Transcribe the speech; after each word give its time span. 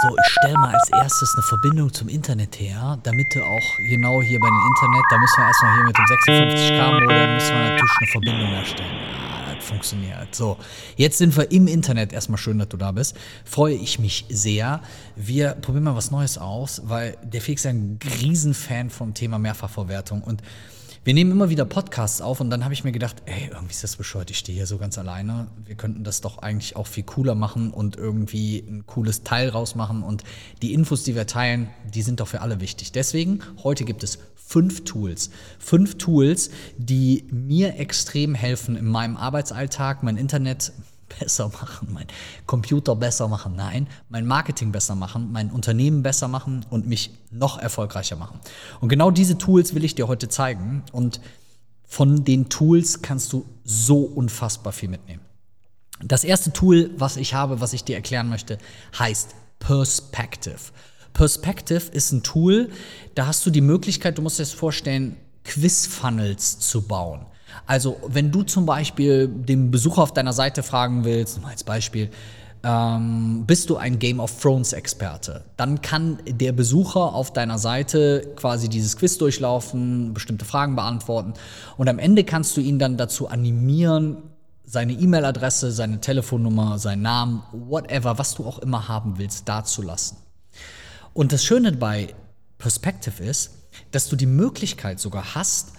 So, 0.00 0.14
ich 0.16 0.32
stelle 0.32 0.54
mal 0.54 0.72
als 0.72 0.88
erstes 0.90 1.34
eine 1.34 1.42
Verbindung 1.42 1.92
zum 1.92 2.08
Internet 2.08 2.60
her, 2.60 3.00
damit 3.02 3.34
du 3.34 3.42
auch 3.42 3.76
genau 3.78 4.22
hier 4.22 4.38
bei 4.38 4.46
dem 4.46 4.60
Internet, 4.68 5.04
da 5.10 5.18
müssen 5.18 5.38
wir 5.38 5.46
erstmal 5.46 5.74
hier 5.74 5.84
mit 5.86 5.98
dem 5.98 6.04
56K-Modem, 6.04 7.34
müssen 7.34 7.50
wir 7.50 7.62
natürlich 7.62 7.96
eine 7.98 8.06
Verbindung 8.06 8.52
erstellen. 8.52 8.96
Ja, 9.48 9.54
das 9.56 9.64
funktioniert. 9.64 10.34
So, 10.36 10.56
jetzt 10.94 11.18
sind 11.18 11.36
wir 11.36 11.50
im 11.50 11.66
Internet. 11.66 12.12
Erstmal 12.12 12.38
schön, 12.38 12.60
dass 12.60 12.68
du 12.68 12.76
da 12.76 12.92
bist. 12.92 13.16
Freue 13.44 13.74
ich 13.74 13.98
mich 13.98 14.24
sehr. 14.28 14.82
Wir 15.16 15.54
probieren 15.54 15.82
mal 15.82 15.96
was 15.96 16.12
Neues 16.12 16.38
aus, 16.38 16.80
weil 16.84 17.18
der 17.24 17.40
Felix 17.40 17.62
ist 17.62 17.70
ein 17.70 17.98
Riesenfan 18.20 18.90
vom 18.90 19.14
Thema 19.14 19.40
Mehrfachverwertung 19.40 20.22
und 20.22 20.42
wir 21.08 21.14
nehmen 21.14 21.30
immer 21.30 21.48
wieder 21.48 21.64
Podcasts 21.64 22.20
auf 22.20 22.38
und 22.38 22.50
dann 22.50 22.64
habe 22.64 22.74
ich 22.74 22.84
mir 22.84 22.92
gedacht, 22.92 23.22
ey, 23.24 23.48
irgendwie 23.50 23.72
ist 23.72 23.82
das 23.82 23.96
bescheuert, 23.96 24.30
ich 24.30 24.36
stehe 24.36 24.54
hier 24.54 24.66
so 24.66 24.76
ganz 24.76 24.98
alleine. 24.98 25.46
Wir 25.64 25.74
könnten 25.74 26.04
das 26.04 26.20
doch 26.20 26.36
eigentlich 26.36 26.76
auch 26.76 26.86
viel 26.86 27.04
cooler 27.04 27.34
machen 27.34 27.70
und 27.70 27.96
irgendwie 27.96 28.58
ein 28.58 28.84
cooles 28.84 29.22
Teil 29.22 29.48
rausmachen. 29.48 30.02
Und 30.02 30.22
die 30.60 30.74
Infos, 30.74 31.04
die 31.04 31.14
wir 31.14 31.26
teilen, 31.26 31.70
die 31.94 32.02
sind 32.02 32.20
doch 32.20 32.28
für 32.28 32.42
alle 32.42 32.60
wichtig. 32.60 32.92
Deswegen, 32.92 33.40
heute 33.64 33.86
gibt 33.86 34.04
es 34.04 34.18
fünf 34.34 34.84
Tools. 34.84 35.30
Fünf 35.58 35.96
Tools, 35.96 36.50
die 36.76 37.24
mir 37.30 37.76
extrem 37.76 38.34
helfen 38.34 38.76
in 38.76 38.84
meinem 38.84 39.16
Arbeitsalltag, 39.16 40.02
mein 40.02 40.18
Internet 40.18 40.74
besser 41.08 41.48
machen, 41.48 41.88
mein 41.92 42.06
Computer 42.46 42.94
besser 42.96 43.28
machen, 43.28 43.54
nein, 43.56 43.88
mein 44.08 44.26
Marketing 44.26 44.72
besser 44.72 44.94
machen, 44.94 45.32
mein 45.32 45.50
Unternehmen 45.50 46.02
besser 46.02 46.28
machen 46.28 46.64
und 46.70 46.86
mich 46.86 47.10
noch 47.30 47.58
erfolgreicher 47.58 48.16
machen. 48.16 48.40
Und 48.80 48.88
genau 48.88 49.10
diese 49.10 49.38
Tools 49.38 49.74
will 49.74 49.84
ich 49.84 49.94
dir 49.94 50.08
heute 50.08 50.28
zeigen 50.28 50.82
und 50.92 51.20
von 51.86 52.24
den 52.24 52.48
Tools 52.48 53.02
kannst 53.02 53.32
du 53.32 53.46
so 53.64 54.02
unfassbar 54.02 54.72
viel 54.72 54.90
mitnehmen. 54.90 55.22
Das 56.02 56.22
erste 56.22 56.52
Tool, 56.52 56.90
was 56.96 57.16
ich 57.16 57.34
habe, 57.34 57.60
was 57.60 57.72
ich 57.72 57.82
dir 57.82 57.96
erklären 57.96 58.28
möchte, 58.28 58.58
heißt 58.98 59.34
Perspective. 59.58 60.58
Perspective 61.12 61.90
ist 61.90 62.12
ein 62.12 62.22
Tool, 62.22 62.70
da 63.14 63.26
hast 63.26 63.44
du 63.44 63.50
die 63.50 63.60
Möglichkeit, 63.60 64.18
du 64.18 64.22
musst 64.22 64.38
dir 64.38 64.42
das 64.42 64.52
vorstellen, 64.52 65.16
Quiz-Funnels 65.44 66.60
zu 66.60 66.82
bauen. 66.82 67.26
Also, 67.66 67.98
wenn 68.06 68.30
du 68.30 68.42
zum 68.42 68.66
Beispiel 68.66 69.28
den 69.28 69.70
Besucher 69.70 70.02
auf 70.02 70.12
deiner 70.12 70.32
Seite 70.32 70.62
fragen 70.62 71.04
willst, 71.04 71.40
mal 71.42 71.50
als 71.50 71.64
Beispiel, 71.64 72.10
ähm, 72.62 73.44
bist 73.46 73.70
du 73.70 73.76
ein 73.76 73.98
Game 73.98 74.20
of 74.20 74.40
Thrones 74.40 74.72
Experte, 74.72 75.44
dann 75.56 75.80
kann 75.80 76.18
der 76.26 76.52
Besucher 76.52 77.14
auf 77.14 77.32
deiner 77.32 77.58
Seite 77.58 78.32
quasi 78.36 78.68
dieses 78.68 78.96
Quiz 78.96 79.16
durchlaufen, 79.18 80.12
bestimmte 80.12 80.44
Fragen 80.44 80.74
beantworten 80.74 81.34
und 81.76 81.88
am 81.88 81.98
Ende 81.98 82.24
kannst 82.24 82.56
du 82.56 82.60
ihn 82.60 82.78
dann 82.78 82.96
dazu 82.96 83.28
animieren, 83.28 84.18
seine 84.64 84.92
E-Mail-Adresse, 84.92 85.72
seine 85.72 86.00
Telefonnummer, 86.00 86.78
seinen 86.78 87.02
Namen, 87.02 87.42
whatever, 87.52 88.18
was 88.18 88.34
du 88.34 88.44
auch 88.44 88.58
immer 88.58 88.88
haben 88.88 89.18
willst, 89.18 89.48
dazulassen. 89.48 90.18
Und 91.14 91.32
das 91.32 91.42
Schöne 91.42 91.72
bei 91.72 92.14
Perspective 92.58 93.22
ist, 93.22 93.52
dass 93.92 94.08
du 94.08 94.16
die 94.16 94.26
Möglichkeit 94.26 95.00
sogar 95.00 95.34
hast, 95.34 95.72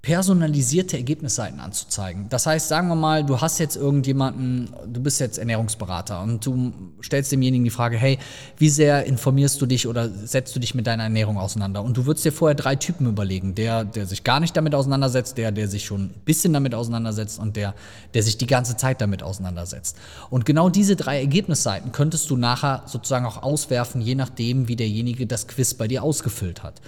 personalisierte 0.00 0.96
Ergebnisseiten 0.96 1.58
anzuzeigen. 1.58 2.28
Das 2.28 2.46
heißt, 2.46 2.68
sagen 2.68 2.86
wir 2.88 2.94
mal, 2.94 3.24
du 3.24 3.40
hast 3.40 3.58
jetzt 3.58 3.76
irgendjemanden, 3.76 4.70
du 4.86 5.02
bist 5.02 5.18
jetzt 5.18 5.38
Ernährungsberater 5.38 6.22
und 6.22 6.46
du 6.46 6.72
stellst 7.02 7.32
demjenigen 7.32 7.64
die 7.64 7.70
Frage, 7.70 7.96
hey, 7.96 8.18
wie 8.56 8.70
sehr 8.70 9.04
informierst 9.06 9.60
du 9.60 9.66
dich 9.66 9.88
oder 9.88 10.08
setzt 10.08 10.54
du 10.54 10.60
dich 10.60 10.74
mit 10.74 10.86
deiner 10.86 11.02
Ernährung 11.02 11.36
auseinander? 11.36 11.82
Und 11.82 11.96
du 11.96 12.06
würdest 12.06 12.24
dir 12.24 12.32
vorher 12.32 12.54
drei 12.54 12.76
Typen 12.76 13.06
überlegen. 13.06 13.56
Der, 13.56 13.84
der 13.84 14.06
sich 14.06 14.22
gar 14.22 14.38
nicht 14.38 14.56
damit 14.56 14.74
auseinandersetzt, 14.74 15.36
der, 15.36 15.50
der 15.50 15.66
sich 15.66 15.84
schon 15.84 16.02
ein 16.02 16.22
bisschen 16.24 16.52
damit 16.52 16.76
auseinandersetzt 16.76 17.40
und 17.40 17.56
der, 17.56 17.74
der 18.14 18.22
sich 18.22 18.38
die 18.38 18.46
ganze 18.46 18.76
Zeit 18.76 19.00
damit 19.00 19.24
auseinandersetzt. 19.24 19.96
Und 20.30 20.46
genau 20.46 20.68
diese 20.68 20.94
drei 20.94 21.18
Ergebnisseiten 21.18 21.90
könntest 21.90 22.30
du 22.30 22.36
nachher 22.36 22.84
sozusagen 22.86 23.26
auch 23.26 23.42
auswerfen, 23.42 24.00
je 24.00 24.14
nachdem, 24.14 24.68
wie 24.68 24.76
derjenige 24.76 25.26
das 25.26 25.48
Quiz 25.48 25.74
bei 25.74 25.88
dir 25.88 26.04
ausgefüllt 26.04 26.62
hat. 26.62 26.80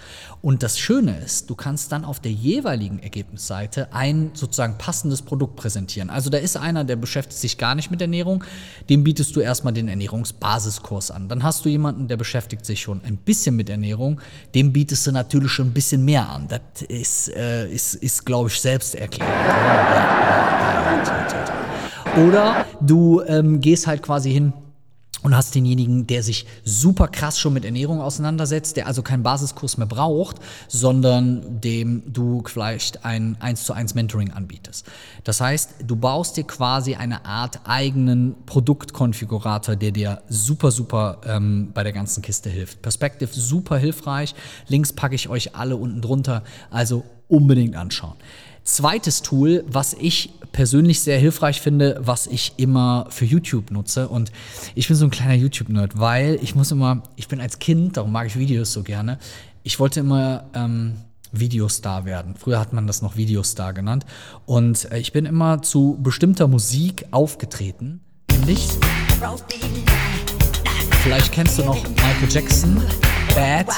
Und 0.43 0.63
das 0.63 0.79
Schöne 0.79 1.19
ist, 1.19 1.51
du 1.51 1.57
kannst 1.57 1.91
dann 1.91 2.05
auf 2.05 2.21
der 2.21 2.33
jeweiligen 2.33 3.01
Ergebnisseite 3.11 3.93
ein 3.93 4.31
sozusagen 4.35 4.79
passendes 4.79 5.21
Produkt 5.23 5.57
präsentieren. 5.57 6.11
Also 6.11 6.31
da 6.31 6.39
ist 6.39 6.57
einer, 6.57 6.85
der 6.85 6.95
beschäftigt 6.95 7.41
sich 7.41 7.59
gar 7.59 7.75
nicht 7.75 7.91
mit 7.91 8.01
Ernährung, 8.01 8.45
dem 8.89 9.03
bietest 9.03 9.35
du 9.35 9.41
erstmal 9.41 9.73
den 9.73 9.89
Ernährungsbasiskurs 9.89 11.11
an. 11.11 11.29
Dann 11.29 11.43
hast 11.43 11.65
du 11.65 11.69
jemanden, 11.69 12.07
der 12.07 12.17
beschäftigt 12.17 12.65
sich 12.65 12.81
schon 12.81 13.01
ein 13.05 13.17
bisschen 13.17 13.57
mit 13.57 13.69
Ernährung, 13.69 14.21
dem 14.55 14.73
bietest 14.73 15.07
du 15.09 15.13
natürlich 15.13 15.51
schon 15.51 15.69
ein 15.69 15.73
bisschen 15.73 16.05
mehr 16.05 16.29
an. 16.29 16.47
Das 16.47 16.83
ist, 16.89 17.29
äh, 17.35 17.69
ist, 17.69 17.95
ist 17.95 18.25
glaube 18.25 18.49
ich, 18.49 18.61
selbst 18.61 18.95
erklärt. 18.95 19.29
Oder 22.17 22.65
du 22.81 23.23
ähm, 23.23 23.61
gehst 23.61 23.89
halt 23.89 24.03
quasi 24.03 24.33
hin 24.33 24.53
und 25.23 25.37
hast 25.37 25.55
denjenigen, 25.55 26.07
der 26.07 26.23
sich 26.23 26.47
super 26.65 27.09
krass 27.09 27.39
schon 27.39 27.53
mit 27.53 27.65
Ernährung 27.65 28.01
auseinandersetzt, 28.01 28.77
der 28.77 28.87
also 28.87 29.03
keinen 29.03 29.23
Basiskurs 29.23 29.77
mehr 29.77 29.87
braucht, 29.87 30.37
sondern 30.69 31.61
dem 31.61 32.03
du 32.07 32.43
vielleicht 32.47 33.05
ein 33.05 33.37
1 33.41 33.65
zu 33.65 33.73
1 33.73 33.95
Mentoring 33.95 34.31
anbietest. 34.31 34.87
Das 35.25 35.41
heißt, 35.41 35.75
du 35.87 35.97
baust 35.97 36.37
dir 36.37 36.45
quasi 36.45 36.95
eine 36.95 37.27
Art 37.27 37.61
eigenen 37.65 38.35
Produktkonfigurator, 38.47 39.77
der 39.77 39.91
dir 39.91 40.23
super, 40.29 40.71
super 40.71 41.21
ähm, 41.27 41.71
bei 41.75 41.83
der 41.83 41.93
ganzen 41.93 42.23
Kiste 42.23 42.49
hilft. 42.49 42.81
Perspective 42.81 43.31
super 43.33 43.77
hilfreich. 43.77 44.35
Links 44.69 44.93
packe 44.93 45.15
ich 45.15 45.29
euch 45.29 45.55
alle 45.55 45.77
unten 45.77 46.01
drunter, 46.01 46.45
also 46.71 47.05
unbedingt 47.31 47.77
anschauen. 47.77 48.17
Zweites 48.65 49.23
Tool, 49.23 49.65
was 49.67 49.95
ich 49.95 50.31
persönlich 50.53 51.01
sehr 51.01 51.19
hilfreich 51.19 51.61
finde, 51.61 52.01
was 52.03 52.27
ich 52.27 52.55
immer 52.57 53.07
für 53.11 53.25
YouTube 53.25 53.71
nutze. 53.71 54.09
Und 54.09 54.33
ich 54.75 54.89
bin 54.89 54.97
so 54.97 55.07
ein 55.07 55.11
kleiner 55.11 55.35
YouTube-Nerd, 55.35 55.99
weil 55.99 56.39
ich 56.43 56.55
muss 56.55 56.71
immer, 56.71 57.03
ich 57.17 57.29
bin 57.29 57.41
als 57.41 57.59
Kind, 57.59 57.97
darum 57.97 58.13
mag 58.13 58.27
ich 58.27 58.39
Videos 58.39 58.73
so 58.73 58.83
gerne, 58.83 59.19
ich 59.63 59.79
wollte 59.79 60.01
immer 60.01 60.45
ähm, 60.55 60.95
Videostar 61.33 62.05
werden. 62.05 62.35
Früher 62.37 62.59
hat 62.59 62.73
man 62.73 62.87
das 62.87 63.03
noch 63.03 63.17
Videostar 63.17 63.73
genannt. 63.73 64.05
Und 64.47 64.91
äh, 64.91 64.99
ich 64.99 65.13
bin 65.13 65.27
immer 65.27 65.63
zu 65.63 65.99
bestimmter 66.03 66.49
Musik 66.49 67.07
aufgetreten, 67.11 68.01
nämlich 68.31 68.69
Vielleicht 71.03 71.33
kennst 71.33 71.59
du 71.59 71.65
noch 71.65 71.83
Michael 71.83 72.29
Jackson, 72.29 72.83
Bad. 73.35 73.69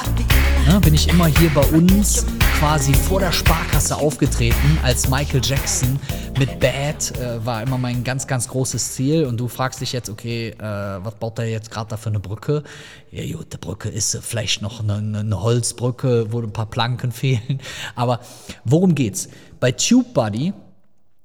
Ne, 0.67 0.81
bin 0.81 0.95
ich 0.95 1.09
immer 1.09 1.27
hier 1.27 1.51
bei 1.51 1.65
uns 1.67 2.27
quasi 2.63 2.95
vor 2.95 3.19
der 3.19 3.33
Sparkasse 3.33 3.97
aufgetreten 3.97 4.79
als 4.85 5.09
Michael 5.09 5.41
Jackson 5.43 5.99
mit 6.39 6.61
Bad. 6.61 7.11
Äh, 7.19 7.45
war 7.45 7.61
immer 7.61 7.77
mein 7.77 8.05
ganz, 8.05 8.29
ganz 8.29 8.47
großes 8.47 8.93
Ziel. 8.93 9.27
Und 9.27 9.39
du 9.39 9.49
fragst 9.49 9.81
dich 9.81 9.93
jetzt, 9.93 10.09
okay, 10.09 10.51
äh, 10.51 10.61
was 10.61 11.17
baut 11.17 11.39
der 11.39 11.51
jetzt 11.51 11.73
gerade 11.73 11.91
da 11.91 11.97
für 11.97 12.11
eine 12.11 12.21
Brücke? 12.21 12.63
Ja, 13.11 13.37
gut, 13.37 13.53
die 13.53 13.57
Brücke 13.57 13.89
ist 13.89 14.17
vielleicht 14.23 14.63
noch 14.63 14.79
eine, 14.79 15.19
eine 15.19 15.43
Holzbrücke, 15.43 16.31
wo 16.31 16.41
ein 16.41 16.53
paar 16.53 16.71
Planken 16.71 17.11
fehlen. 17.13 17.61
Aber 17.97 18.21
worum 18.65 18.95
geht's? 18.95 19.29
Bei 19.59 19.73
TubeBuddy 19.73 20.53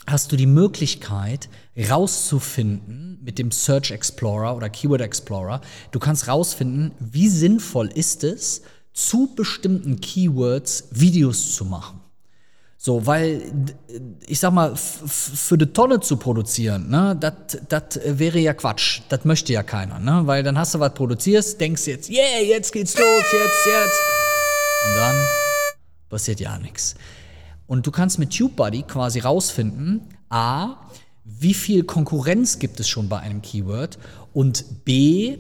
hast 0.08 0.32
du 0.32 0.38
die 0.38 0.48
Möglichkeit 0.48 1.50
rauszufinden 1.88 3.20
mit 3.24 3.38
dem 3.38 3.52
Search 3.52 3.92
Explorer 3.92 4.56
oder 4.56 4.72
Keyword 4.72 5.02
Explorer. 5.02 5.62
Du 5.92 6.00
kannst 6.00 6.28
rausfinden, 6.28 6.94
wie 7.00 7.30
sinnvoll 7.30 7.90
ist 7.90 8.24
es, 8.24 8.64
zu 8.98 9.28
bestimmten 9.36 10.02
Keywords 10.02 10.86
Videos 10.90 11.54
zu 11.54 11.66
machen. 11.66 12.00
So, 12.80 13.06
weil 13.06 13.44
ich 14.26 14.40
sag 14.40 14.54
mal, 14.54 14.76
für 14.76 15.56
die 15.56 15.68
Tonne 15.68 16.00
zu 16.00 16.18
produzieren, 16.18 16.90
ne, 16.90 17.16
das 17.70 18.00
wäre 18.04 18.40
ja 18.40 18.56
Quatsch. 18.56 19.02
Das 19.10 19.24
möchte 19.24 19.54
ja 19.54 19.62
keiner, 19.62 20.00
ne? 20.00 20.22
Weil 20.26 20.42
dann 20.42 20.58
hast 20.58 20.74
du 20.74 20.80
was 20.80 20.96
produzierst, 20.96 21.62
denkst 21.62 21.86
jetzt, 21.86 22.10
yeah, 22.10 22.42
jetzt 22.44 22.72
geht's 22.72 22.98
los, 22.98 23.24
jetzt, 23.32 23.66
jetzt. 23.68 24.00
Und 24.88 24.96
dann 24.96 25.16
passiert 26.10 26.40
ja 26.40 26.58
nichts. 26.58 26.96
Und 27.68 27.86
du 27.86 27.92
kannst 27.92 28.18
mit 28.18 28.36
TubeBuddy 28.36 28.84
quasi 28.84 29.20
rausfinden, 29.20 30.02
a, 30.30 30.78
wie 31.24 31.54
viel 31.54 31.84
Konkurrenz 31.84 32.58
gibt 32.58 32.80
es 32.80 32.90
schon 32.90 33.10
bei 33.10 33.20
einem 33.20 33.44
Keyword 33.44 34.00
und 34.34 34.86
b, 34.86 35.38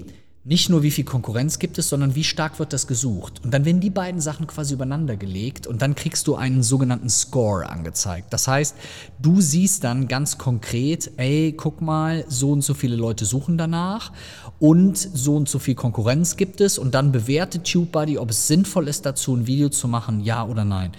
nicht 0.47 0.69
nur 0.69 0.81
wie 0.81 0.91
viel 0.91 1.03
Konkurrenz 1.03 1.59
gibt 1.59 1.78
es, 1.78 1.90
sondern 1.90 2.16
wie 2.16 2.23
stark 2.23 2.58
wird 2.58 2.72
das 2.72 2.88
gesucht. 2.88 3.41
Und 3.44 3.53
dann 3.53 3.66
werden 3.66 3.82
die 3.82 3.90
beiden 3.90 4.22
Sachen 4.22 4.47
quasi 4.47 4.76
übereinander 4.76 5.17
gelegt 5.17 5.67
und 5.67 5.82
dann 5.82 5.94
kriegst 5.94 6.26
du 6.26 6.35
einen 6.35 6.64
sogenannten 6.64 7.09
Score 7.09 7.67
angezeigt. 7.67 8.32
Das 8.32 8.47
heißt, 8.47 8.78
du 9.22 9.41
siehst 9.41 9.84
dann 9.84 10.08
ganz 10.08 10.38
konkret, 10.38 11.11
ey, 11.17 11.53
guck 11.58 11.82
mal, 11.82 12.23
so 12.29 12.53
und 12.53 12.61
so 12.61 12.73
viele 12.73 12.96
Leute 12.96 13.26
suchen 13.26 13.58
danach 13.58 14.14
und 14.58 14.97
so 14.97 15.35
und 15.35 15.49
so 15.49 15.59
viel 15.59 15.76
Konkurrenz 15.76 16.38
gibt 16.38 16.61
es 16.61 16.78
und 16.78 16.96
dann 16.96 17.11
bewertet 17.11 17.66
TubeBuddy, 17.66 18.17
ob 18.17 18.29
es 18.29 18.47
sinnvoll 18.47 18.88
ist, 18.88 19.05
dazu 19.05 19.35
ein 19.35 19.47
Video 19.47 19.67
zu 19.67 19.90
machen, 19.90 20.22
ja 20.22 20.46
oder 20.46 20.64
nein. 20.64 20.94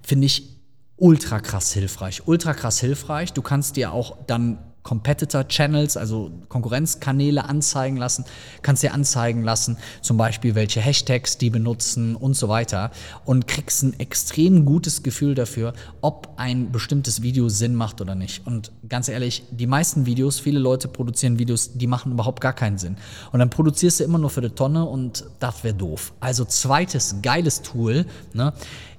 Finde 0.00 0.24
ich 0.24 0.48
ultra 0.96 1.40
krass 1.40 1.74
hilfreich. 1.74 2.26
Ultra 2.26 2.54
krass 2.54 2.80
hilfreich. 2.80 3.34
Du 3.34 3.42
kannst 3.42 3.76
dir 3.76 3.92
auch 3.92 4.16
dann 4.26 4.58
Competitor 4.84 5.48
Channels, 5.48 5.96
also 5.96 6.30
Konkurrenzkanäle 6.48 7.46
anzeigen 7.46 7.96
lassen, 7.96 8.24
kannst 8.62 8.82
dir 8.82 8.92
anzeigen 8.92 9.42
lassen, 9.42 9.78
zum 10.02 10.18
Beispiel 10.18 10.54
welche 10.54 10.80
Hashtags 10.80 11.38
die 11.38 11.50
benutzen 11.50 12.14
und 12.14 12.34
so 12.34 12.48
weiter 12.48 12.92
und 13.24 13.48
kriegst 13.48 13.82
ein 13.82 13.98
extrem 13.98 14.64
gutes 14.64 15.02
Gefühl 15.02 15.34
dafür, 15.34 15.72
ob 16.02 16.34
ein 16.36 16.70
bestimmtes 16.70 17.22
Video 17.22 17.48
Sinn 17.48 17.74
macht 17.74 18.00
oder 18.02 18.14
nicht. 18.14 18.46
Und 18.46 18.70
ganz 18.88 19.08
ehrlich, 19.08 19.44
die 19.50 19.66
meisten 19.66 20.04
Videos, 20.04 20.38
viele 20.38 20.58
Leute 20.58 20.86
produzieren 20.86 21.38
Videos, 21.38 21.72
die 21.72 21.86
machen 21.86 22.12
überhaupt 22.12 22.42
gar 22.42 22.52
keinen 22.52 22.76
Sinn. 22.76 22.96
Und 23.32 23.38
dann 23.38 23.48
produzierst 23.48 24.00
du 24.00 24.04
immer 24.04 24.18
nur 24.18 24.30
für 24.30 24.42
die 24.42 24.50
Tonne 24.50 24.84
und 24.84 25.24
das 25.40 25.64
wäre 25.64 25.74
doof. 25.74 26.12
Also 26.20 26.44
zweites 26.44 27.16
geiles 27.22 27.62
Tool, 27.62 28.04
ne? 28.34 28.52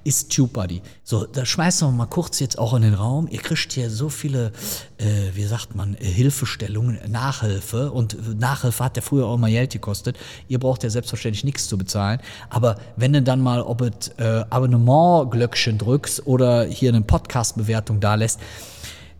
ist 0.06 0.30
TubeBuddy. 0.32 0.82
So, 1.02 1.26
da 1.26 1.44
schmeißen 1.44 1.88
wir 1.88 1.92
mal 1.92 2.06
kurz 2.06 2.38
jetzt 2.38 2.58
auch 2.60 2.74
in 2.74 2.82
den 2.82 2.94
Raum. 2.94 3.26
Ihr 3.28 3.40
kriegt 3.40 3.72
hier 3.72 3.90
so 3.90 4.08
viele, 4.08 4.52
äh, 4.98 5.34
wie 5.34 5.44
sagt 5.44 5.74
man, 5.76 5.94
äh, 5.94 6.04
Hilfestellungen, 6.04 6.98
Nachhilfe. 7.08 7.92
Und 7.92 8.38
Nachhilfe 8.38 8.84
hat 8.84 8.96
ja 8.96 9.02
früher 9.02 9.26
auch 9.26 9.38
mal 9.38 9.50
Geld 9.50 9.72
gekostet. 9.72 10.16
Ihr 10.48 10.58
braucht 10.58 10.82
ja 10.82 10.90
selbstverständlich 10.90 11.44
nichts 11.44 11.68
zu 11.68 11.78
bezahlen. 11.78 12.20
Aber 12.50 12.76
wenn 12.96 13.12
du 13.12 13.22
dann 13.22 13.40
mal, 13.40 13.62
ob 13.62 13.82
es 13.82 14.08
äh, 14.18 14.44
Abonnement-Glöckchen 14.50 15.78
drückst 15.78 16.26
oder 16.26 16.64
hier 16.64 16.90
eine 16.90 17.02
Podcast-Bewertung 17.02 18.00
da 18.00 18.14
lässt, 18.14 18.40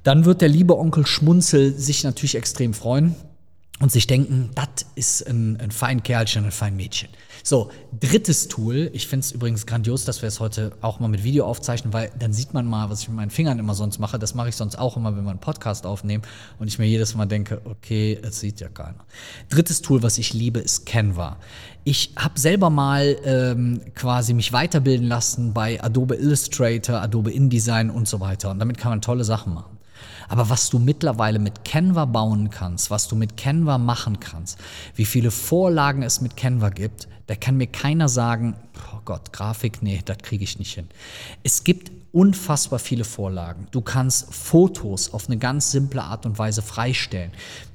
dann 0.02 0.24
wird 0.24 0.40
der 0.40 0.48
liebe 0.48 0.78
Onkel 0.78 1.06
Schmunzel 1.06 1.76
sich 1.76 2.04
natürlich 2.04 2.36
extrem 2.36 2.74
freuen 2.74 3.14
und 3.78 3.92
sich 3.92 4.06
denken, 4.06 4.50
das 4.54 4.86
ist 4.94 5.28
ein, 5.28 5.58
ein 5.60 5.70
fein 5.70 6.02
Kerlchen, 6.02 6.44
ein 6.44 6.50
fein 6.50 6.76
Mädchen. 6.76 7.10
So, 7.42 7.70
drittes 8.00 8.48
Tool. 8.48 8.90
Ich 8.92 9.06
finde 9.06 9.24
es 9.24 9.32
übrigens 9.32 9.66
grandios, 9.66 10.04
dass 10.04 10.22
wir 10.22 10.28
es 10.28 10.40
heute 10.40 10.72
auch 10.80 10.98
mal 10.98 11.08
mit 11.08 11.22
Video 11.22 11.44
aufzeichnen, 11.44 11.92
weil 11.92 12.10
dann 12.18 12.32
sieht 12.32 12.54
man 12.54 12.66
mal, 12.66 12.90
was 12.90 13.02
ich 13.02 13.08
mit 13.08 13.16
meinen 13.16 13.30
Fingern 13.30 13.58
immer 13.58 13.74
sonst 13.74 13.98
mache. 13.98 14.18
Das 14.18 14.34
mache 14.34 14.48
ich 14.48 14.56
sonst 14.56 14.76
auch 14.76 14.96
immer, 14.96 15.14
wenn 15.16 15.24
wir 15.24 15.30
einen 15.30 15.40
Podcast 15.40 15.86
aufnehmen 15.86 16.24
und 16.58 16.68
ich 16.68 16.78
mir 16.78 16.86
jedes 16.86 17.14
Mal 17.14 17.26
denke, 17.26 17.60
okay, 17.64 18.18
es 18.22 18.40
sieht 18.40 18.60
ja 18.60 18.68
keiner. 18.68 19.04
Drittes 19.50 19.82
Tool, 19.82 20.02
was 20.02 20.18
ich 20.18 20.32
liebe, 20.32 20.58
ist 20.58 20.86
Canva. 20.86 21.36
Ich 21.84 22.14
habe 22.16 22.40
selber 22.40 22.70
mal 22.70 23.16
ähm, 23.24 23.80
quasi 23.94 24.34
mich 24.34 24.52
weiterbilden 24.52 25.06
lassen 25.06 25.52
bei 25.52 25.80
Adobe 25.80 26.16
Illustrator, 26.16 27.00
Adobe 27.00 27.30
InDesign 27.30 27.90
und 27.90 28.08
so 28.08 28.18
weiter. 28.20 28.50
Und 28.50 28.58
damit 28.58 28.78
kann 28.78 28.90
man 28.90 29.02
tolle 29.02 29.22
Sachen 29.22 29.54
machen. 29.54 29.75
Aber 30.28 30.48
was 30.50 30.70
du 30.70 30.78
mittlerweile 30.78 31.38
mit 31.38 31.64
Canva 31.64 32.04
bauen 32.04 32.50
kannst, 32.50 32.90
was 32.90 33.08
du 33.08 33.16
mit 33.16 33.36
Canva 33.36 33.78
machen 33.78 34.20
kannst, 34.20 34.58
wie 34.94 35.04
viele 35.04 35.30
Vorlagen 35.30 36.02
es 36.02 36.20
mit 36.20 36.36
Canva 36.36 36.70
gibt, 36.70 37.08
da 37.26 37.34
kann 37.34 37.56
mir 37.56 37.66
keiner 37.66 38.08
sagen, 38.08 38.54
oh 38.92 39.00
Gott, 39.04 39.32
Grafik, 39.32 39.82
nee, 39.82 40.00
das 40.04 40.18
kriege 40.18 40.44
ich 40.44 40.58
nicht 40.58 40.74
hin. 40.74 40.88
Es 41.42 41.64
gibt 41.64 41.90
unfassbar 42.16 42.78
viele 42.78 43.04
Vorlagen. 43.04 43.66
Du 43.72 43.82
kannst 43.82 44.32
Fotos 44.32 45.12
auf 45.12 45.26
eine 45.26 45.36
ganz 45.36 45.70
simple 45.70 46.02
Art 46.02 46.24
und 46.24 46.38
Weise 46.38 46.62
freistellen. 46.62 47.30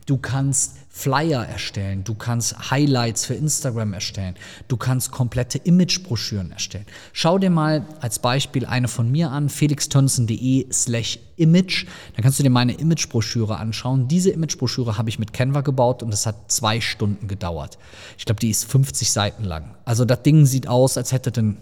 Du 0.07 0.17
kannst 0.17 0.77
Flyer 0.89 1.45
erstellen, 1.45 2.03
du 2.03 2.15
kannst 2.15 2.71
Highlights 2.71 3.23
für 3.23 3.35
Instagram 3.35 3.93
erstellen, 3.93 4.35
du 4.67 4.77
kannst 4.77 5.11
komplette 5.11 5.59
Imagebroschüren 5.59 6.51
erstellen. 6.51 6.87
Schau 7.13 7.37
dir 7.37 7.51
mal 7.51 7.85
als 8.01 8.17
Beispiel 8.17 8.65
eine 8.65 8.87
von 8.87 9.11
mir 9.11 9.29
an, 9.29 9.47
felixtönsen.de 9.47 10.73
slash 10.73 11.19
image. 11.37 11.85
Dann 12.15 12.23
kannst 12.23 12.39
du 12.39 12.43
dir 12.43 12.49
meine 12.49 12.73
Imagebroschüre 12.73 13.57
anschauen. 13.57 14.07
Diese 14.07 14.31
Imagebroschüre 14.31 14.97
habe 14.97 15.09
ich 15.09 15.19
mit 15.19 15.33
Canva 15.33 15.61
gebaut 15.61 16.01
und 16.01 16.11
es 16.13 16.25
hat 16.25 16.51
zwei 16.51 16.81
Stunden 16.81 17.27
gedauert. 17.27 17.77
Ich 18.17 18.25
glaube, 18.25 18.39
die 18.39 18.49
ist 18.49 18.65
50 18.65 19.11
Seiten 19.11 19.43
lang. 19.43 19.75
Also 19.85 20.03
das 20.03 20.23
Ding 20.23 20.47
sieht 20.47 20.67
aus, 20.67 20.97
als 20.97 21.11
hätte 21.11 21.31
den 21.31 21.57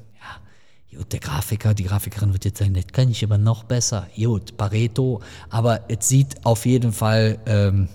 Gut, 0.95 1.13
der 1.13 1.19
Grafiker, 1.19 1.74
die 1.74 1.83
Grafikerin 1.83 2.33
wird 2.33 2.45
jetzt 2.45 2.57
sagen, 2.59 2.74
das 2.74 2.88
kann 2.88 3.09
ich 3.09 3.24
aber 3.24 3.38
noch 3.38 3.63
besser. 3.63 4.07
Gut, 4.15 4.57
Pareto, 4.57 5.21
aber 5.50 5.81
es 5.88 6.07
sieht 6.07 6.45
auf 6.45 6.65
jeden 6.65 6.94
Fall 6.94 7.39
ähm, 7.45 7.89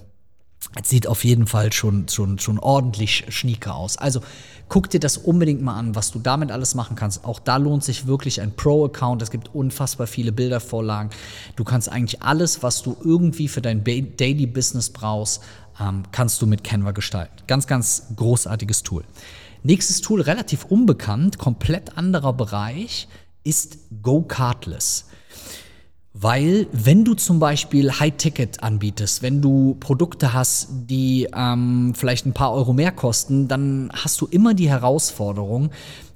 es 0.81 0.89
sieht 0.89 1.07
auf 1.07 1.25
jeden 1.25 1.47
Fall 1.47 1.73
schon, 1.73 2.09
schon, 2.09 2.39
schon 2.39 2.59
ordentlich 2.59 3.27
schnieker 3.29 3.75
aus. 3.77 3.97
Also 3.97 4.21
guck 4.69 4.91
dir 4.91 4.99
das 4.99 5.17
unbedingt 5.17 5.63
mal 5.63 5.77
an, 5.77 5.95
was 5.95 6.11
du 6.11 6.19
damit 6.19 6.51
alles 6.51 6.75
machen 6.75 6.97
kannst. 6.97 7.25
Auch 7.25 7.39
da 7.39 7.59
lohnt 7.59 7.85
sich 7.85 8.07
wirklich 8.07 8.41
ein 8.41 8.57
Pro-Account. 8.57 9.23
Es 9.23 9.31
gibt 9.31 9.55
unfassbar 9.55 10.07
viele 10.07 10.33
Bildervorlagen. 10.33 11.11
Du 11.57 11.65
kannst 11.65 11.91
eigentlich 11.91 12.23
alles, 12.23 12.63
was 12.63 12.83
du 12.83 12.97
irgendwie 13.05 13.49
für 13.49 13.61
dein 13.61 13.85
Daily 13.85 14.47
Business 14.47 14.91
brauchst, 14.91 15.43
ähm, 15.81 16.03
kannst 16.11 16.43
du 16.43 16.47
mit 16.47 16.65
Canva 16.65 16.93
gestalten. 16.93 17.35
Ganz, 17.47 17.67
ganz 17.67 18.09
großartiges 18.17 18.83
Tool. 18.83 19.05
Nächstes 19.67 20.03
Tool, 20.03 20.21
relativ 20.21 20.67
unbekannt, 20.67 21.39
komplett 21.39 21.97
anderer 21.97 22.35
Bereich, 22.35 23.09
ist 23.45 23.79
GoCardless. 24.03 25.07
Weil 26.13 26.67
wenn 26.71 27.03
du 27.03 27.15
zum 27.15 27.39
Beispiel 27.39 27.91
High-Ticket 27.91 28.63
anbietest, 28.63 29.23
wenn 29.23 29.41
du 29.41 29.79
Produkte 29.81 30.35
hast, 30.35 30.69
die 30.71 31.29
ähm, 31.35 31.95
vielleicht 31.97 32.27
ein 32.27 32.35
paar 32.35 32.53
Euro 32.53 32.75
mehr 32.75 32.93
kosten, 32.93 33.49
dann 33.49 33.91
hast 33.95 34.21
du 34.21 34.27
immer 34.27 34.53
die 34.53 34.69
Herausforderung, 34.69 35.71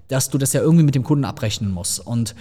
dass 0.09 0.29
du 0.29 0.37
das 0.37 0.53
ja 0.53 0.61
irgendwie 0.61 0.85
mit 0.85 0.95
dem 0.95 1.03
Kunden 1.03 1.25
abrechnen 1.25 1.73
musst. 1.73 2.07
Und 2.07 2.35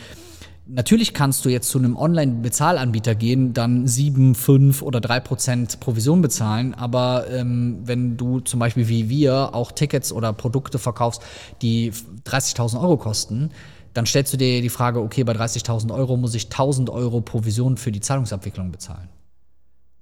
natürlich 0.68 1.14
kannst 1.14 1.46
du 1.46 1.50
jetzt 1.50 1.70
zu 1.70 1.78
einem 1.78 1.96
Online-Bezahlanbieter 1.96 3.16
gehen, 3.16 3.54
dann 3.54 3.88
7, 3.88 4.36
5 4.36 4.82
oder 4.82 5.02
3 5.02 5.20
Prozent 5.20 5.80
Provision 5.80 6.22
bezahlen. 6.22 6.74
Aber 6.74 7.26
ähm, 7.30 7.80
wenn 7.84 8.18
du 8.18 8.40
zum 8.42 8.60
Beispiel 8.60 8.88
wie 8.88 9.10
wir 9.10 9.54
auch 9.54 9.72
Tickets 9.72 10.12
oder 10.12 10.34
Produkte 10.34 10.80
verkaufst, 10.80 11.22
die 11.62 11.92
30.000 11.92 12.82
Euro 12.82 12.98
kosten, 12.98 13.50
dann 13.94 14.06
stellst 14.06 14.34
du 14.34 14.38
dir 14.38 14.62
die 14.62 14.70
Frage, 14.70 15.02
okay, 15.02 15.24
bei 15.24 15.34
30.000 15.34 15.94
Euro 15.94 16.18
muss 16.18 16.36
ich 16.36 16.46
1.000 16.46 16.92
Euro 16.92 17.22
Provision 17.22 17.78
für 17.78 17.92
die 17.92 18.00
Zahlungsabwicklung 18.00 18.72
bezahlen. 18.72 19.10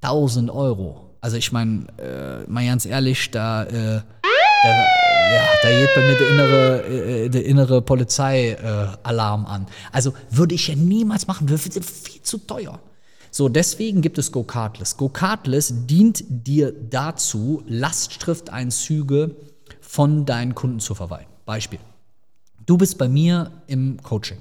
1.000 0.04 0.54
Euro. 0.54 1.16
Also 1.22 1.38
ich 1.38 1.52
meine, 1.52 1.88
äh, 1.98 2.50
mal 2.50 2.66
ganz 2.66 2.86
ehrlich, 2.86 3.32
da, 3.32 3.64
äh, 3.64 4.02
da, 4.72 5.36
ja, 5.36 5.46
da 5.62 5.70
geht 5.70 5.90
bei 5.96 6.02
mir 6.02 6.18
der 6.18 6.30
innere, 6.30 6.84
äh, 6.88 7.30
der 7.30 7.46
innere 7.46 7.82
Polizeialarm 7.82 9.46
an. 9.46 9.68
Also 9.92 10.14
würde 10.30 10.56
ich 10.56 10.68
ja 10.68 10.76
niemals 10.76 11.28
machen, 11.28 11.48
das 11.48 11.66
ist 11.66 11.90
viel 11.90 12.22
zu 12.22 12.38
teuer. 12.40 12.80
So, 13.32 13.50
deswegen 13.50 14.02
gibt 14.02 14.18
es 14.18 14.32
GoCardless. 14.32 14.96
GoCardless 14.96 15.74
dient 15.88 16.24
dir 16.30 16.72
dazu, 16.72 17.64
Lastschrifteinzüge 17.68 19.36
von 19.82 20.26
deinen 20.26 20.56
Kunden 20.56 20.80
zu 20.80 20.96
verwalten. 20.96 21.32
Beispiel. 21.46 21.80
Du 22.66 22.78
bist 22.78 22.98
bei 22.98 23.08
mir 23.08 23.52
im 23.68 24.02
Coaching. 24.02 24.38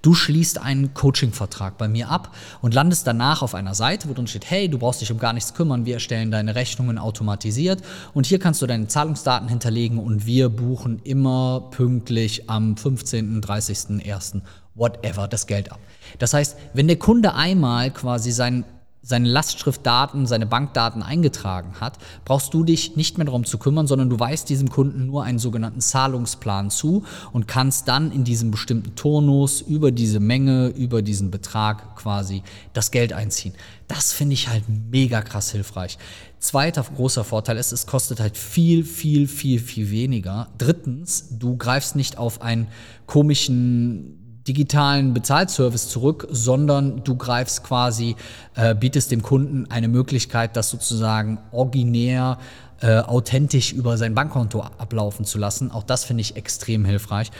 Du 0.00 0.14
schließt 0.14 0.58
einen 0.58 0.94
Coaching-Vertrag 0.94 1.76
bei 1.76 1.88
mir 1.88 2.08
ab 2.08 2.32
und 2.62 2.72
landest 2.72 3.04
danach 3.06 3.42
auf 3.42 3.54
einer 3.54 3.74
Seite, 3.74 4.08
wo 4.08 4.12
drin 4.12 4.28
steht, 4.28 4.48
hey, 4.48 4.68
du 4.68 4.78
brauchst 4.78 5.00
dich 5.00 5.10
um 5.10 5.18
gar 5.18 5.32
nichts 5.32 5.54
kümmern, 5.54 5.84
wir 5.84 5.94
erstellen 5.94 6.30
deine 6.30 6.54
Rechnungen 6.54 6.98
automatisiert 6.98 7.82
und 8.12 8.26
hier 8.26 8.38
kannst 8.38 8.62
du 8.62 8.66
deine 8.66 8.86
Zahlungsdaten 8.86 9.48
hinterlegen 9.48 9.98
und 9.98 10.24
wir 10.24 10.50
buchen 10.50 11.00
immer 11.02 11.68
pünktlich 11.72 12.48
am 12.48 12.76
15., 12.76 13.40
30., 13.40 14.08
1., 14.08 14.36
whatever 14.76 15.26
das 15.26 15.48
Geld 15.48 15.72
ab. 15.72 15.80
Das 16.18 16.32
heißt, 16.32 16.56
wenn 16.74 16.86
der 16.86 16.98
Kunde 16.98 17.34
einmal 17.34 17.90
quasi 17.90 18.30
sein 18.30 18.64
seine 19.04 19.28
Lastschriftdaten, 19.28 20.26
seine 20.26 20.46
Bankdaten 20.46 21.02
eingetragen 21.02 21.74
hat, 21.80 21.98
brauchst 22.24 22.54
du 22.54 22.64
dich 22.64 22.96
nicht 22.96 23.18
mehr 23.18 23.26
darum 23.26 23.44
zu 23.44 23.58
kümmern, 23.58 23.86
sondern 23.86 24.08
du 24.08 24.18
weist 24.18 24.48
diesem 24.48 24.70
Kunden 24.70 25.06
nur 25.06 25.24
einen 25.24 25.38
sogenannten 25.38 25.80
Zahlungsplan 25.80 26.70
zu 26.70 27.04
und 27.32 27.46
kannst 27.46 27.86
dann 27.86 28.10
in 28.10 28.24
diesem 28.24 28.50
bestimmten 28.50 28.96
Turnus 28.96 29.60
über 29.60 29.92
diese 29.92 30.20
Menge, 30.20 30.68
über 30.68 31.02
diesen 31.02 31.30
Betrag 31.30 31.96
quasi 31.96 32.42
das 32.72 32.90
Geld 32.90 33.12
einziehen. 33.12 33.54
Das 33.88 34.14
finde 34.14 34.32
ich 34.32 34.48
halt 34.48 34.64
mega 34.68 35.20
krass 35.20 35.52
hilfreich. 35.52 35.98
Zweiter 36.38 36.82
großer 36.82 37.24
Vorteil 37.24 37.58
ist, 37.58 37.72
es 37.72 37.86
kostet 37.86 38.20
halt 38.20 38.36
viel, 38.38 38.84
viel, 38.84 39.28
viel, 39.28 39.58
viel 39.58 39.90
weniger. 39.90 40.48
Drittens, 40.56 41.28
du 41.38 41.56
greifst 41.56 41.94
nicht 41.94 42.16
auf 42.16 42.40
einen 42.40 42.68
komischen 43.06 44.23
digitalen 44.46 45.14
Bezahlservice 45.14 45.88
zurück, 45.88 46.26
sondern 46.30 47.02
du 47.04 47.16
greifst 47.16 47.64
quasi, 47.64 48.16
äh, 48.54 48.74
bietest 48.74 49.10
dem 49.10 49.22
Kunden 49.22 49.70
eine 49.70 49.88
Möglichkeit, 49.88 50.56
das 50.56 50.70
sozusagen 50.70 51.38
originär, 51.50 52.38
äh, 52.80 52.98
authentisch 52.98 53.72
über 53.72 53.96
sein 53.96 54.14
Bankkonto 54.14 54.60
ablaufen 54.60 55.24
zu 55.24 55.38
lassen. 55.38 55.70
Auch 55.70 55.84
das 55.84 56.04
finde 56.04 56.20
ich 56.20 56.36
extrem 56.36 56.84
hilfreich. 56.84 57.30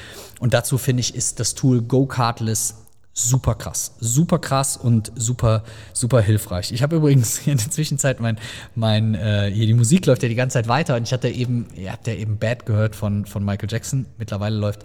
Und 0.41 0.55
dazu 0.55 0.79
finde 0.79 1.01
ich, 1.01 1.15
ist 1.15 1.41
das 1.41 1.55
Tool 1.55 1.83
GoCardless 1.83 2.77
super 3.13 3.55
krass. 3.55 3.95
Super 4.01 4.39
krass 4.39 4.77
und 4.77 5.13
super, 5.15 5.63
super 5.93 6.21
hilfreich. 6.21 6.73
Ich 6.73 6.83
habe 6.83 6.97
übrigens 6.97 7.47
in 7.47 7.59
der 7.59 7.71
Zwischenzeit 7.71 8.21
mein, 8.21 8.39
mein 8.75 9.15
äh, 9.15 9.51
hier 9.53 9.67
die 9.67 9.75
Musik 9.75 10.07
läuft 10.07 10.23
ja 10.23 10.29
die 10.29 10.35
ganze 10.35 10.55
Zeit 10.55 10.69
weiter 10.69 10.97
und 10.97 11.05
ich 11.05 11.13
hatte 11.13 11.29
eben, 11.29 11.69
ihr 11.75 11.93
habt 11.93 12.07
ja 12.07 12.15
eben 12.15 12.39
Bad 12.39 12.67
gehört 12.67 12.97
von, 12.97 13.25
von 13.25 13.45
Michael 13.45 13.71
Jackson. 13.71 14.07
Mittlerweile 14.19 14.57
läuft 14.57 14.85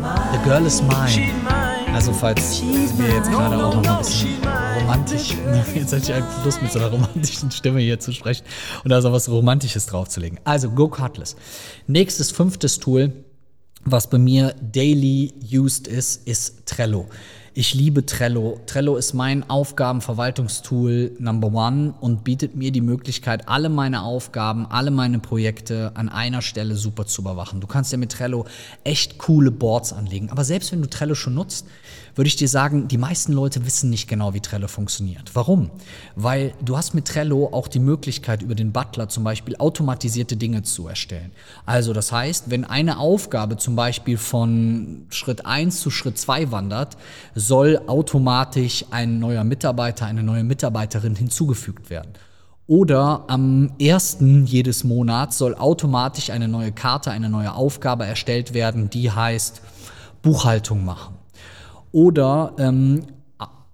The 0.00 0.38
Girl 0.44 0.64
is 0.64 0.80
Mine. 0.80 1.30
Also 1.92 2.12
falls 2.14 2.62
wir 2.62 3.08
jetzt 3.08 3.30
gerade 3.30 3.62
auch 3.62 3.82
noch 3.82 3.92
ein 3.92 3.98
bisschen 3.98 4.38
romantisch, 4.80 5.34
jetzt 5.74 5.92
hätte 5.92 6.04
ich 6.04 6.14
eigentlich 6.14 6.44
Lust 6.44 6.62
mit 6.62 6.72
so 6.72 6.78
einer 6.78 6.88
romantischen 6.88 7.50
Stimme 7.50 7.80
hier 7.80 8.00
zu 8.00 8.12
sprechen 8.12 8.44
und 8.82 8.90
da 8.90 9.02
so 9.02 9.12
was 9.12 9.28
Romantisches 9.28 9.84
draufzulegen. 9.86 10.40
Also 10.44 10.70
Go 10.70 10.88
Cardless. 10.88 11.36
Nächstes, 11.86 12.30
fünftes 12.30 12.78
Tool, 12.78 13.12
was 13.84 14.08
bei 14.08 14.16
mir 14.16 14.54
daily 14.62 15.34
used 15.52 15.86
ist, 15.86 16.26
ist 16.26 16.64
Trello. 16.64 17.06
Ich 17.52 17.74
liebe 17.74 18.06
Trello. 18.06 18.60
Trello 18.66 18.94
ist 18.94 19.12
mein 19.12 19.50
Aufgabenverwaltungstool 19.50 21.16
Number 21.18 21.52
One 21.52 21.94
und 22.00 22.22
bietet 22.22 22.54
mir 22.54 22.70
die 22.70 22.80
Möglichkeit, 22.80 23.48
alle 23.48 23.68
meine 23.68 24.02
Aufgaben, 24.02 24.66
alle 24.66 24.92
meine 24.92 25.18
Projekte 25.18 25.90
an 25.94 26.08
einer 26.08 26.42
Stelle 26.42 26.76
super 26.76 27.06
zu 27.06 27.22
überwachen. 27.22 27.60
Du 27.60 27.66
kannst 27.66 27.90
ja 27.90 27.98
mit 27.98 28.12
Trello 28.12 28.46
echt 28.84 29.18
coole 29.18 29.50
Boards 29.50 29.92
anlegen. 29.92 30.30
Aber 30.30 30.44
selbst 30.44 30.70
wenn 30.70 30.80
du 30.80 30.88
Trello 30.88 31.16
schon 31.16 31.34
nutzt, 31.34 31.66
würde 32.14 32.28
ich 32.28 32.36
dir 32.36 32.48
sagen, 32.48 32.86
die 32.88 32.98
meisten 32.98 33.32
Leute 33.32 33.64
wissen 33.66 33.90
nicht 33.90 34.08
genau, 34.08 34.34
wie 34.34 34.40
Trello 34.40 34.68
funktioniert. 34.68 35.30
Warum? 35.34 35.70
Weil 36.16 36.52
du 36.64 36.76
hast 36.76 36.94
mit 36.94 37.06
Trello 37.06 37.48
auch 37.52 37.66
die 37.66 37.78
Möglichkeit, 37.78 38.42
über 38.42 38.54
den 38.54 38.72
Butler 38.72 39.08
zum 39.08 39.24
Beispiel 39.24 39.56
automatisierte 39.56 40.36
Dinge 40.36 40.62
zu 40.62 40.86
erstellen. 40.86 41.32
Also 41.66 41.92
das 41.92 42.12
heißt, 42.12 42.50
wenn 42.50 42.64
eine 42.64 42.98
Aufgabe 42.98 43.56
zum 43.56 43.76
Beispiel 43.76 44.18
von 44.18 45.06
Schritt 45.10 45.46
1 45.46 45.80
zu 45.80 45.90
Schritt 45.90 46.18
2 46.18 46.52
wandert, 46.52 46.96
soll 47.40 47.80
automatisch 47.86 48.84
ein 48.90 49.18
neuer 49.18 49.44
Mitarbeiter, 49.44 50.06
eine 50.06 50.22
neue 50.22 50.44
Mitarbeiterin 50.44 51.16
hinzugefügt 51.16 51.90
werden. 51.90 52.12
Oder 52.66 53.24
am 53.26 53.72
ersten 53.80 54.46
jedes 54.46 54.84
Monats 54.84 55.38
soll 55.38 55.56
automatisch 55.56 56.30
eine 56.30 56.46
neue 56.46 56.70
Karte, 56.70 57.10
eine 57.10 57.28
neue 57.28 57.52
Aufgabe 57.52 58.06
erstellt 58.06 58.54
werden, 58.54 58.90
die 58.90 59.10
heißt 59.10 59.60
Buchhaltung 60.22 60.84
machen. 60.84 61.16
Oder 61.90 62.52
ähm, 62.58 63.02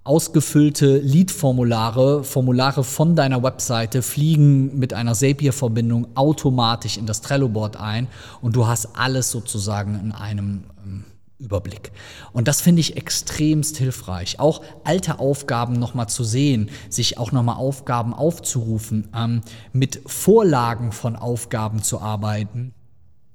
ausgefüllte 0.06 0.99
Lead-Formulare, 0.99 2.25
Formulare 2.25 2.85
von 2.85 3.16
deiner 3.16 3.42
Webseite 3.42 4.00
fliegen 4.00 4.78
mit 4.78 4.94
einer 4.94 5.14
Zapier-Verbindung 5.14 6.06
automatisch 6.14 6.96
in 6.96 7.06
das 7.06 7.20
Trello-Board 7.20 7.76
ein 7.76 8.06
und 8.40 8.54
du 8.54 8.66
hast 8.66 8.96
alles 8.96 9.30
sozusagen 9.30 9.99
in 10.00 10.12
einem 10.12 10.64
ähm, 10.87 11.04
Überblick. 11.38 11.93
Und 12.33 12.49
das 12.49 12.61
finde 12.61 12.81
ich 12.81 12.97
extremst 12.97 13.76
hilfreich. 13.76 14.40
Auch 14.40 14.62
alte 14.85 15.19
Aufgaben 15.19 15.75
nochmal 15.75 16.09
zu 16.09 16.25
sehen, 16.25 16.71
sich 16.88 17.19
auch 17.19 17.33
nochmal 17.33 17.57
Aufgaben 17.57 18.14
aufzurufen, 18.14 19.09
ähm, 19.14 19.43
mit 19.73 20.00
Vorlagen 20.07 20.93
von 20.93 21.16
Aufgaben 21.16 21.83
zu 21.83 22.00
arbeiten. 22.00 22.73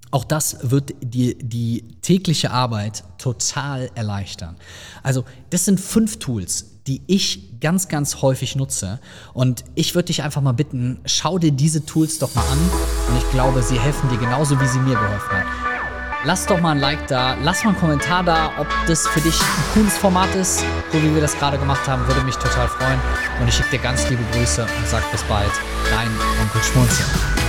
Auch 0.09 0.25
das 0.25 0.57
wird 0.69 0.93
die, 1.01 1.37
die 1.37 1.97
tägliche 2.01 2.51
Arbeit 2.51 3.03
total 3.17 3.89
erleichtern. 3.95 4.57
Also 5.03 5.23
das 5.51 5.63
sind 5.63 5.79
fünf 5.79 6.19
Tools, 6.19 6.81
die 6.87 7.01
ich 7.07 7.59
ganz, 7.61 7.87
ganz 7.87 8.21
häufig 8.21 8.55
nutze. 8.55 8.99
Und 9.33 9.63
ich 9.75 9.95
würde 9.95 10.07
dich 10.07 10.23
einfach 10.23 10.41
mal 10.41 10.51
bitten, 10.51 10.99
schau 11.05 11.37
dir 11.37 11.51
diese 11.51 11.85
Tools 11.85 12.19
doch 12.19 12.35
mal 12.35 12.43
an. 12.43 12.59
Und 13.09 13.17
ich 13.17 13.31
glaube, 13.31 13.63
sie 13.63 13.79
helfen 13.79 14.09
dir 14.09 14.17
genauso, 14.17 14.59
wie 14.59 14.67
sie 14.67 14.79
mir 14.79 14.95
geholfen 14.95 15.29
haben. 15.31 15.70
Lass 16.23 16.45
doch 16.45 16.61
mal 16.61 16.71
ein 16.71 16.77
Like 16.77 17.07
da, 17.07 17.35
lass 17.41 17.63
mal 17.63 17.71
einen 17.71 17.79
Kommentar 17.79 18.23
da, 18.23 18.51
ob 18.59 18.67
das 18.85 19.07
für 19.07 19.21
dich 19.21 19.39
ein 19.41 19.73
cooles 19.73 19.97
Format 19.97 20.33
ist, 20.35 20.59
so 20.91 21.01
wie 21.01 21.15
wir 21.15 21.21
das 21.21 21.35
gerade 21.37 21.57
gemacht 21.57 21.87
haben, 21.87 22.07
würde 22.07 22.21
mich 22.21 22.35
total 22.35 22.67
freuen. 22.67 22.99
Und 23.39 23.47
ich 23.47 23.55
schicke 23.55 23.71
dir 23.71 23.79
ganz 23.79 24.07
liebe 24.07 24.23
Grüße 24.31 24.61
und 24.61 24.87
sag 24.87 25.09
bis 25.11 25.23
bald, 25.23 25.51
dein 25.89 26.09
Onkel 26.39 26.61
Schmunzel. 26.61 27.40